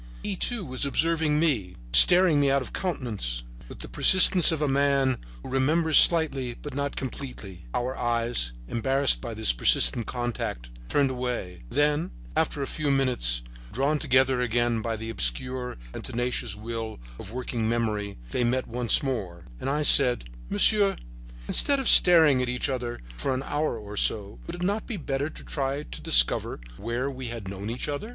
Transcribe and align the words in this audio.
He, 0.23 0.35
too, 0.35 0.65
was 0.65 0.83
observing 0.83 1.39
me, 1.39 1.75
staring 1.93 2.39
me 2.39 2.49
out 2.49 2.63
of 2.63 2.73
countenance, 2.73 3.43
with 3.69 3.81
the 3.81 3.87
persistence 3.87 4.51
of 4.51 4.59
a 4.59 4.67
man 4.67 5.19
who 5.43 5.49
remembers 5.49 5.99
slightly 5.99 6.55
but 6.55 6.73
not 6.73 6.95
completely. 6.95 7.65
Our 7.75 7.95
eyes, 7.95 8.51
embarrassed 8.67 9.21
by 9.21 9.35
this 9.35 9.53
persistent 9.53 10.07
contact, 10.07 10.71
turned 10.89 11.11
away; 11.11 11.65
then, 11.69 12.09
after 12.35 12.63
a 12.63 12.65
few 12.65 12.89
minutes, 12.89 13.43
drawn 13.71 13.99
together 13.99 14.41
again 14.41 14.81
by 14.81 14.95
the 14.95 15.11
obscure 15.11 15.77
and 15.93 16.03
tenacious 16.03 16.55
will 16.55 16.99
of 17.19 17.31
working 17.31 17.69
memory, 17.69 18.17
they 18.31 18.43
met 18.43 18.65
once 18.67 19.03
more, 19.03 19.45
and 19.59 19.69
I 19.69 19.83
said: 19.83 20.31
"Monsieur, 20.49 20.95
instead 21.47 21.79
of 21.79 21.87
staring 21.87 22.41
at 22.41 22.49
each 22.49 22.69
other 22.69 23.01
for 23.17 23.35
an 23.35 23.43
hour 23.43 23.77
or 23.77 23.95
so, 23.95 24.39
would 24.47 24.55
it 24.55 24.63
not 24.63 24.87
be 24.87 24.97
better 24.97 25.29
to 25.29 25.43
try 25.43 25.83
to 25.83 26.01
discover 26.01 26.59
where 26.77 27.07
we 27.07 27.27
have 27.27 27.47
known 27.47 27.69
each 27.69 27.87
other?" 27.87 28.09